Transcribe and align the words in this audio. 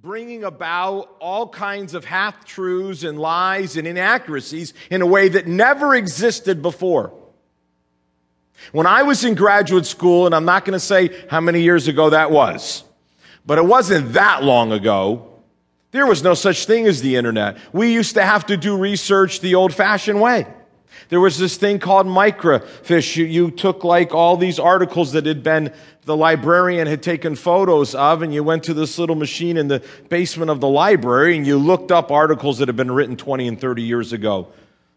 bringing 0.00 0.44
about 0.44 1.16
all 1.18 1.48
kinds 1.48 1.92
of 1.92 2.04
half 2.04 2.44
truths 2.44 3.02
and 3.02 3.18
lies 3.18 3.76
and 3.76 3.84
inaccuracies 3.84 4.72
in 4.90 5.02
a 5.02 5.06
way 5.06 5.28
that 5.28 5.48
never 5.48 5.92
existed 5.92 6.62
before. 6.62 7.12
When 8.70 8.86
I 8.86 9.02
was 9.02 9.24
in 9.24 9.34
graduate 9.34 9.86
school, 9.86 10.26
and 10.26 10.36
I'm 10.36 10.44
not 10.44 10.64
going 10.64 10.74
to 10.74 10.80
say 10.80 11.10
how 11.28 11.40
many 11.40 11.62
years 11.62 11.88
ago 11.88 12.10
that 12.10 12.30
was, 12.30 12.84
but 13.44 13.58
it 13.58 13.64
wasn't 13.64 14.12
that 14.12 14.44
long 14.44 14.70
ago, 14.70 15.32
there 15.90 16.06
was 16.06 16.22
no 16.22 16.34
such 16.34 16.66
thing 16.66 16.86
as 16.86 17.00
the 17.00 17.16
internet. 17.16 17.58
We 17.72 17.92
used 17.92 18.14
to 18.14 18.24
have 18.24 18.46
to 18.46 18.56
do 18.56 18.76
research 18.76 19.40
the 19.40 19.56
old 19.56 19.74
fashioned 19.74 20.20
way. 20.20 20.46
There 21.08 21.20
was 21.20 21.38
this 21.38 21.56
thing 21.56 21.78
called 21.78 22.06
microfiche. 22.06 23.16
You, 23.16 23.24
you, 23.24 23.50
took 23.50 23.84
like 23.84 24.14
all 24.14 24.36
these 24.36 24.58
articles 24.58 25.12
that 25.12 25.26
had 25.26 25.42
been, 25.42 25.72
the 26.04 26.16
librarian 26.16 26.86
had 26.86 27.02
taken 27.02 27.34
photos 27.34 27.94
of, 27.94 28.22
and 28.22 28.32
you 28.32 28.42
went 28.42 28.64
to 28.64 28.74
this 28.74 28.98
little 28.98 29.16
machine 29.16 29.56
in 29.56 29.68
the 29.68 29.82
basement 30.08 30.50
of 30.50 30.60
the 30.60 30.68
library 30.68 31.36
and 31.36 31.46
you 31.46 31.58
looked 31.58 31.92
up 31.92 32.10
articles 32.10 32.58
that 32.58 32.68
had 32.68 32.76
been 32.76 32.90
written 32.90 33.16
20 33.16 33.48
and 33.48 33.60
30 33.60 33.82
years 33.82 34.12
ago. 34.12 34.48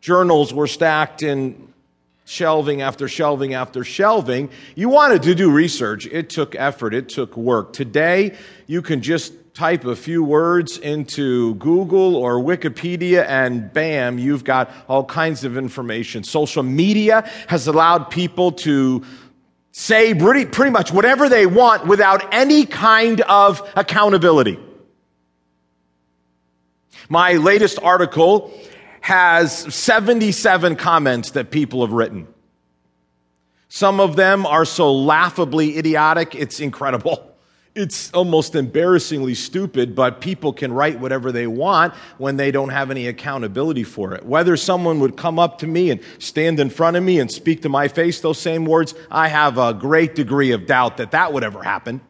Journals 0.00 0.52
were 0.52 0.66
stacked 0.66 1.22
in 1.22 1.72
shelving 2.26 2.82
after 2.82 3.08
shelving 3.08 3.54
after 3.54 3.84
shelving. 3.84 4.50
You 4.74 4.88
wanted 4.88 5.22
to 5.22 5.34
do 5.34 5.50
research. 5.50 6.06
It 6.06 6.28
took 6.28 6.54
effort. 6.54 6.92
It 6.92 7.08
took 7.08 7.36
work. 7.36 7.72
Today, 7.72 8.36
you 8.66 8.82
can 8.82 9.00
just 9.00 9.32
type 9.56 9.86
a 9.86 9.96
few 9.96 10.22
words 10.22 10.76
into 10.76 11.54
Google 11.54 12.14
or 12.14 12.34
Wikipedia 12.34 13.24
and 13.26 13.72
bam, 13.72 14.18
you've 14.18 14.44
got 14.44 14.70
all 14.86 15.02
kinds 15.02 15.44
of 15.44 15.56
information. 15.56 16.24
Social 16.24 16.62
media 16.62 17.26
has 17.46 17.66
allowed 17.66 18.10
people 18.10 18.52
to 18.52 19.02
say 19.72 20.12
pretty, 20.12 20.44
pretty 20.44 20.70
much 20.70 20.92
whatever 20.92 21.30
they 21.30 21.46
want 21.46 21.86
without 21.86 22.34
any 22.34 22.66
kind 22.66 23.22
of 23.22 23.66
accountability. 23.76 24.58
My 27.08 27.32
latest 27.34 27.78
article 27.82 28.52
has 29.00 29.74
77 29.74 30.76
comments 30.76 31.30
that 31.30 31.50
people 31.50 31.80
have 31.80 31.92
written. 31.92 32.26
Some 33.68 34.00
of 34.00 34.16
them 34.16 34.44
are 34.44 34.66
so 34.66 34.92
laughably 34.92 35.78
idiotic, 35.78 36.34
it's 36.34 36.60
incredible 36.60 37.32
it's 37.76 38.10
almost 38.12 38.54
embarrassingly 38.54 39.34
stupid, 39.34 39.94
but 39.94 40.20
people 40.22 40.52
can 40.52 40.72
write 40.72 40.98
whatever 40.98 41.30
they 41.30 41.46
want 41.46 41.92
when 42.16 42.38
they 42.38 42.50
don't 42.50 42.70
have 42.70 42.90
any 42.90 43.06
accountability 43.06 43.84
for 43.84 44.14
it. 44.14 44.24
Whether 44.24 44.56
someone 44.56 44.98
would 45.00 45.16
come 45.16 45.38
up 45.38 45.58
to 45.58 45.66
me 45.66 45.90
and 45.90 46.00
stand 46.18 46.58
in 46.58 46.70
front 46.70 46.96
of 46.96 47.04
me 47.04 47.20
and 47.20 47.30
speak 47.30 47.62
to 47.62 47.68
my 47.68 47.88
face 47.88 48.20
those 48.20 48.38
same 48.38 48.64
words, 48.64 48.94
I 49.10 49.28
have 49.28 49.58
a 49.58 49.74
great 49.74 50.14
degree 50.14 50.52
of 50.52 50.66
doubt 50.66 50.96
that 50.96 51.10
that 51.10 51.34
would 51.34 51.44
ever 51.44 51.62
happen. 51.62 52.00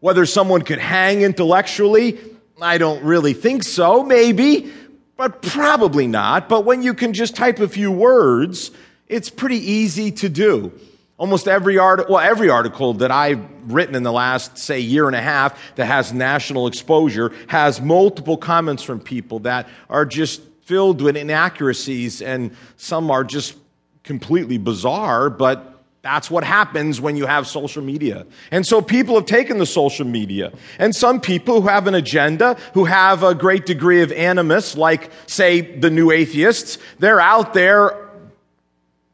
Whether 0.00 0.24
someone 0.24 0.62
could 0.62 0.78
hang 0.78 1.20
intellectually, 1.20 2.18
I 2.60 2.78
don't 2.78 3.04
really 3.04 3.34
think 3.34 3.62
so. 3.62 4.02
Maybe, 4.02 4.72
but 5.18 5.42
probably 5.42 6.06
not. 6.06 6.48
But 6.48 6.64
when 6.64 6.82
you 6.82 6.94
can 6.94 7.12
just 7.12 7.36
type 7.36 7.58
a 7.58 7.68
few 7.68 7.92
words, 7.92 8.70
it's 9.06 9.28
pretty 9.28 9.58
easy 9.58 10.10
to 10.12 10.30
do. 10.30 10.72
Almost 11.20 11.48
every 11.48 11.76
article, 11.76 12.14
well, 12.14 12.24
every 12.26 12.48
article 12.48 12.94
that 12.94 13.10
I've 13.10 13.44
written 13.70 13.94
in 13.94 14.04
the 14.04 14.10
last, 14.10 14.56
say, 14.56 14.80
year 14.80 15.06
and 15.06 15.14
a 15.14 15.20
half 15.20 15.76
that 15.76 15.84
has 15.84 16.14
national 16.14 16.66
exposure 16.66 17.30
has 17.48 17.78
multiple 17.78 18.38
comments 18.38 18.82
from 18.82 19.00
people 19.00 19.40
that 19.40 19.68
are 19.90 20.06
just 20.06 20.40
filled 20.62 21.02
with 21.02 21.18
inaccuracies 21.18 22.22
and 22.22 22.56
some 22.78 23.10
are 23.10 23.22
just 23.22 23.54
completely 24.02 24.56
bizarre, 24.56 25.28
but 25.28 25.84
that's 26.00 26.30
what 26.30 26.42
happens 26.42 27.02
when 27.02 27.16
you 27.16 27.26
have 27.26 27.46
social 27.46 27.82
media. 27.82 28.24
And 28.50 28.66
so 28.66 28.80
people 28.80 29.14
have 29.16 29.26
taken 29.26 29.58
the 29.58 29.66
social 29.66 30.06
media. 30.06 30.50
And 30.78 30.96
some 30.96 31.20
people 31.20 31.60
who 31.60 31.68
have 31.68 31.86
an 31.86 31.94
agenda, 31.94 32.56
who 32.72 32.86
have 32.86 33.22
a 33.22 33.34
great 33.34 33.66
degree 33.66 34.00
of 34.00 34.10
animus, 34.10 34.74
like, 34.74 35.10
say, 35.26 35.60
the 35.60 35.90
new 35.90 36.12
atheists, 36.12 36.78
they're 36.98 37.20
out 37.20 37.52
there 37.52 38.09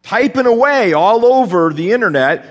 typing 0.07 0.47
away 0.47 0.93
all 0.93 1.27
over 1.27 1.73
the 1.73 1.91
internet, 1.91 2.47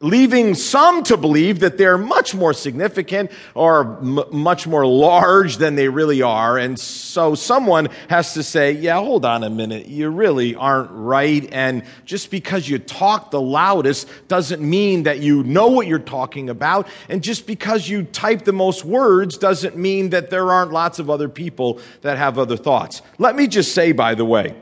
leaving 0.00 0.54
some 0.54 1.02
to 1.02 1.16
believe 1.16 1.60
that 1.60 1.78
they're 1.78 1.96
much 1.96 2.34
more 2.34 2.52
significant 2.52 3.32
or 3.54 3.96
m- 4.00 4.20
much 4.30 4.66
more 4.66 4.86
large 4.86 5.56
than 5.56 5.76
they 5.76 5.88
really 5.88 6.20
are. 6.20 6.58
And 6.58 6.78
so 6.78 7.34
someone 7.34 7.88
has 8.10 8.34
to 8.34 8.42
say, 8.42 8.72
yeah, 8.72 8.98
hold 8.98 9.24
on 9.24 9.44
a 9.44 9.50
minute. 9.50 9.86
You 9.86 10.10
really 10.10 10.54
aren't 10.56 10.90
right. 10.90 11.48
And 11.52 11.84
just 12.04 12.30
because 12.30 12.68
you 12.68 12.78
talk 12.78 13.30
the 13.30 13.40
loudest 13.40 14.06
doesn't 14.28 14.60
mean 14.60 15.04
that 15.04 15.20
you 15.20 15.42
know 15.44 15.68
what 15.68 15.86
you're 15.86 15.98
talking 15.98 16.50
about. 16.50 16.86
And 17.08 17.22
just 17.22 17.46
because 17.46 17.88
you 17.88 18.02
type 18.02 18.44
the 18.44 18.52
most 18.52 18.84
words 18.84 19.38
doesn't 19.38 19.74
mean 19.74 20.10
that 20.10 20.28
there 20.28 20.52
aren't 20.52 20.72
lots 20.72 20.98
of 20.98 21.08
other 21.08 21.30
people 21.30 21.80
that 22.02 22.18
have 22.18 22.38
other 22.38 22.58
thoughts. 22.58 23.00
Let 23.16 23.36
me 23.36 23.46
just 23.46 23.72
say, 23.74 23.92
by 23.92 24.14
the 24.14 24.26
way, 24.26 24.54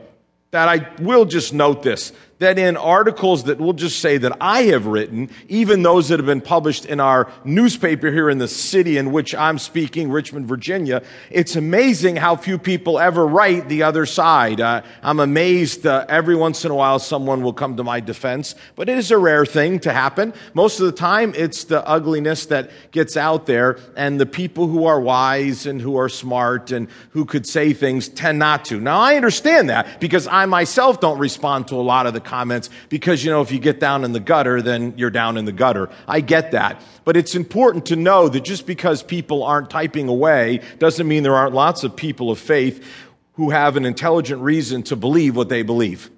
that 0.51 0.69
I 0.69 0.89
will 1.01 1.25
just 1.25 1.53
note 1.53 1.83
this 1.83 2.11
that 2.39 2.59
in 2.59 2.77
articles 2.77 3.45
that 3.45 3.59
we'll 3.59 3.73
just 3.73 3.99
say 3.99 4.17
that 4.17 4.37
I 4.39 4.63
have 4.63 4.85
written, 4.85 5.29
even 5.47 5.81
those 5.81 6.09
that 6.09 6.19
have 6.19 6.25
been 6.25 6.41
published 6.41 6.85
in 6.85 6.99
our 6.99 7.31
newspaper 7.43 8.11
here 8.11 8.29
in 8.29 8.37
the 8.37 8.47
city 8.47 8.97
in 8.97 9.11
which 9.11 9.33
I'm 9.33 9.57
speaking, 9.57 10.11
Richmond, 10.11 10.47
Virginia, 10.47 11.01
it's 11.31 11.55
amazing 11.55 12.15
how 12.15 12.35
few 12.35 12.57
people 12.57 12.99
ever 12.99 13.25
write 13.25 13.69
the 13.69 13.83
other 13.83 14.05
side. 14.05 14.61
Uh, 14.61 14.81
I'm 15.01 15.19
amazed 15.19 15.87
uh, 15.87 16.05
every 16.09 16.35
once 16.35 16.63
in 16.63 16.71
a 16.71 16.75
while 16.75 16.99
someone 16.99 17.41
will 17.41 17.53
come 17.53 17.77
to 17.77 17.83
my 17.83 17.99
defense, 17.99 18.55
but 18.75 18.87
it 18.87 18.97
is 18.97 19.09
a 19.11 19.17
rare 19.17 19.45
thing 19.45 19.79
to 19.79 19.91
happen. 19.91 20.33
Most 20.53 20.79
of 20.79 20.85
the 20.85 20.91
time, 20.91 21.33
it's 21.35 21.63
the 21.63 21.85
ugliness 21.87 22.45
that 22.47 22.69
gets 22.91 23.17
out 23.17 23.47
there, 23.47 23.79
and 23.95 24.19
the 24.19 24.25
people 24.25 24.67
who 24.67 24.85
are 24.85 24.99
wise 24.99 25.65
and 25.65 25.81
who 25.81 25.97
are 25.97 26.09
smart 26.09 26.71
and 26.71 26.87
who 27.11 27.25
could 27.25 27.47
say 27.47 27.73
things 27.73 28.09
tend 28.09 28.37
not 28.37 28.65
to. 28.65 28.79
Now, 28.79 28.99
I 28.99 29.15
understand 29.15 29.69
that 29.69 29.99
because 29.99 30.27
I 30.27 30.45
myself 30.45 30.99
don't 30.99 31.17
respond 31.17 31.67
to 31.69 31.75
a 31.75 31.81
lot 31.81 32.05
of 32.05 32.13
the 32.13 32.26
comments 32.27 32.69
because, 32.89 33.23
you 33.23 33.31
know, 33.31 33.41
if 33.41 33.51
you 33.51 33.57
get 33.57 33.79
down 33.79 34.03
in 34.03 34.11
the 34.11 34.19
gutter, 34.19 34.61
then 34.61 34.93
you're 34.97 35.09
down 35.09 35.37
in 35.37 35.45
the 35.45 35.51
gutter. 35.51 35.89
I 36.07 36.21
get 36.21 36.51
that. 36.51 36.81
But 37.05 37.17
it's 37.17 37.33
important 37.33 37.87
to 37.87 37.95
know 37.95 38.29
that 38.29 38.41
just 38.41 38.67
because 38.67 39.01
people 39.01 39.43
aren't 39.43 39.69
typing 39.69 40.07
away 40.09 40.61
doesn't 40.77 41.07
mean 41.07 41.23
there 41.23 41.35
aren't 41.35 41.55
lots 41.55 41.83
of 41.83 41.95
people 41.95 42.29
of 42.29 42.37
faith 42.37 42.85
who 43.33 43.49
have 43.49 43.77
an 43.77 43.85
intelligent 43.85 44.41
reason 44.41 44.83
to 44.83 44.95
believe 44.95 45.35
what 45.35 45.49
they 45.49 45.63
believe. 45.63 46.11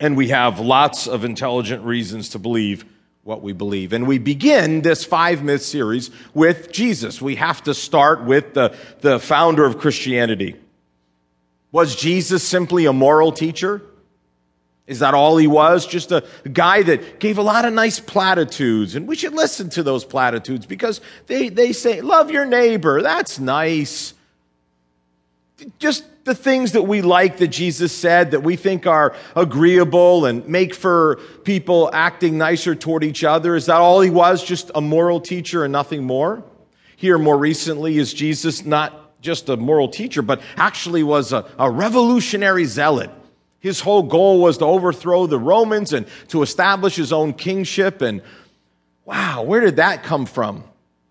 And 0.00 0.16
we 0.16 0.28
have 0.28 0.58
lots 0.58 1.06
of 1.06 1.24
intelligent 1.24 1.84
reasons 1.84 2.30
to 2.30 2.38
believe 2.38 2.84
what 3.22 3.42
we 3.42 3.52
believe. 3.52 3.92
And 3.92 4.06
we 4.06 4.18
begin 4.18 4.82
this 4.82 5.04
five 5.04 5.42
myth 5.42 5.62
series 5.62 6.10
with 6.34 6.72
Jesus. 6.72 7.22
We 7.22 7.36
have 7.36 7.62
to 7.64 7.74
start 7.74 8.24
with 8.24 8.54
the, 8.54 8.76
the 9.00 9.18
founder 9.18 9.64
of 9.64 9.78
Christianity. 9.78 10.56
Was 11.72 11.96
Jesus 11.96 12.42
simply 12.42 12.86
a 12.86 12.92
moral 12.92 13.32
teacher? 13.32 13.82
Is 14.86 14.98
that 14.98 15.14
all 15.14 15.38
he 15.38 15.46
was? 15.46 15.86
Just 15.86 16.12
a 16.12 16.24
guy 16.52 16.82
that 16.82 17.18
gave 17.18 17.38
a 17.38 17.42
lot 17.42 17.64
of 17.64 17.72
nice 17.72 18.00
platitudes. 18.00 18.94
And 18.94 19.08
we 19.08 19.16
should 19.16 19.32
listen 19.32 19.70
to 19.70 19.82
those 19.82 20.04
platitudes 20.04 20.66
because 20.66 21.00
they, 21.26 21.48
they 21.48 21.72
say, 21.72 22.02
love 22.02 22.30
your 22.30 22.44
neighbor. 22.44 23.00
That's 23.00 23.38
nice. 23.38 24.12
Just 25.78 26.04
the 26.24 26.34
things 26.34 26.72
that 26.72 26.82
we 26.82 27.00
like 27.00 27.38
that 27.38 27.48
Jesus 27.48 27.92
said 27.92 28.32
that 28.32 28.42
we 28.42 28.56
think 28.56 28.86
are 28.86 29.14
agreeable 29.34 30.26
and 30.26 30.46
make 30.46 30.74
for 30.74 31.16
people 31.44 31.88
acting 31.94 32.36
nicer 32.36 32.74
toward 32.74 33.04
each 33.04 33.24
other. 33.24 33.56
Is 33.56 33.66
that 33.66 33.76
all 33.76 34.02
he 34.02 34.10
was? 34.10 34.44
Just 34.44 34.70
a 34.74 34.82
moral 34.82 35.20
teacher 35.20 35.64
and 35.64 35.72
nothing 35.72 36.04
more? 36.04 36.42
Here 36.96 37.16
more 37.16 37.38
recently, 37.38 37.96
is 37.96 38.12
Jesus 38.12 38.66
not 38.66 39.20
just 39.22 39.48
a 39.48 39.56
moral 39.56 39.88
teacher, 39.88 40.20
but 40.20 40.42
actually 40.56 41.02
was 41.02 41.32
a, 41.32 41.46
a 41.58 41.70
revolutionary 41.70 42.66
zealot 42.66 43.10
his 43.64 43.80
whole 43.80 44.02
goal 44.02 44.42
was 44.42 44.58
to 44.58 44.66
overthrow 44.66 45.26
the 45.26 45.38
Romans 45.38 45.94
and 45.94 46.06
to 46.28 46.42
establish 46.42 46.96
his 46.96 47.14
own 47.14 47.32
kingship. 47.32 48.02
And 48.02 48.20
wow, 49.06 49.42
where 49.42 49.62
did 49.62 49.76
that 49.76 50.02
come 50.02 50.26
from? 50.26 50.64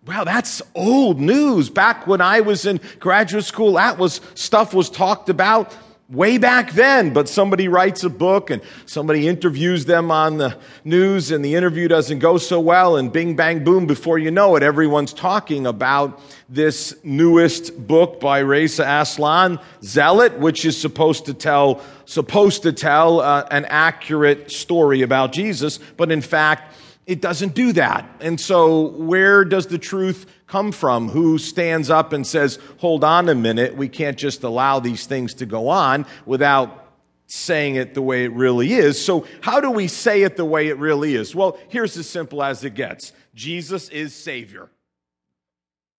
Wow, 0.05 0.23
that's 0.23 0.61
old 0.75 1.19
news. 1.19 1.71
Back 1.71 2.05
when 2.05 2.21
I 2.21 2.41
was 2.41 2.67
in 2.67 2.79
graduate 2.99 3.45
school, 3.45 3.73
that 3.73 3.97
was 3.97 4.21
stuff 4.35 4.71
was 4.71 4.91
talked 4.91 5.29
about 5.29 5.75
way 6.13 6.37
back 6.37 6.71
then, 6.73 7.11
but 7.11 7.27
somebody 7.27 7.67
writes 7.67 8.03
a 8.03 8.09
book 8.09 8.51
and 8.51 8.61
somebody 8.85 9.27
interviews 9.27 9.85
them 9.85 10.11
on 10.11 10.37
the 10.37 10.55
news 10.83 11.31
and 11.31 11.43
the 11.43 11.55
interview 11.55 11.87
doesn't 11.87 12.19
go 12.19 12.37
so 12.37 12.59
well 12.59 12.97
and 12.97 13.11
bing, 13.11 13.35
bang, 13.35 13.63
boom, 13.63 13.87
before 13.87 14.19
you 14.19 14.29
know 14.29 14.55
it, 14.55 14.63
everyone's 14.63 15.11
talking 15.11 15.65
about 15.65 16.21
this 16.47 16.95
newest 17.03 17.87
book 17.87 18.19
by 18.19 18.39
Reza 18.39 18.85
Aslan, 18.87 19.59
Zealot, 19.83 20.37
which 20.37 20.65
is 20.65 20.79
supposed 20.79 21.25
to 21.25 21.33
tell, 21.33 21.81
supposed 22.05 22.61
to 22.63 22.71
tell 22.71 23.19
uh, 23.19 23.47
an 23.49 23.65
accurate 23.65 24.51
story 24.51 25.01
about 25.01 25.31
Jesus, 25.31 25.79
but 25.97 26.11
in 26.11 26.21
fact, 26.21 26.75
it 27.05 27.21
doesn't 27.21 27.53
do 27.53 27.73
that. 27.73 28.09
And 28.21 28.39
so, 28.39 28.87
where 28.91 29.43
does 29.43 29.67
the 29.67 29.77
truth 29.77 30.25
come 30.47 30.71
from? 30.71 31.09
Who 31.09 31.37
stands 31.37 31.89
up 31.89 32.13
and 32.13 32.25
says, 32.25 32.59
hold 32.77 33.03
on 33.03 33.29
a 33.29 33.35
minute, 33.35 33.75
we 33.75 33.89
can't 33.89 34.17
just 34.17 34.43
allow 34.43 34.79
these 34.79 35.05
things 35.05 35.33
to 35.35 35.45
go 35.45 35.67
on 35.67 36.05
without 36.25 36.83
saying 37.27 37.75
it 37.75 37.93
the 37.93 38.01
way 38.01 38.25
it 38.25 38.31
really 38.33 38.73
is. 38.73 39.03
So, 39.03 39.25
how 39.41 39.59
do 39.59 39.71
we 39.71 39.87
say 39.87 40.23
it 40.23 40.37
the 40.37 40.45
way 40.45 40.67
it 40.67 40.77
really 40.77 41.15
is? 41.15 41.35
Well, 41.35 41.57
here's 41.69 41.97
as 41.97 42.07
simple 42.07 42.43
as 42.43 42.63
it 42.63 42.75
gets 42.75 43.11
Jesus 43.33 43.89
is 43.89 44.15
Savior. 44.15 44.69